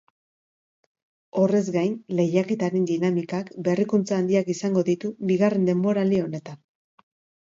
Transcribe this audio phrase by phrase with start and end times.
[1.41, 6.63] Horrez gain, lehiaketaren dinamikak berrikuntza handiak izango ditu bigarren denboraldi honetan.